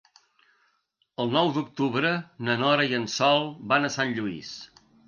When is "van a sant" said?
3.75-4.19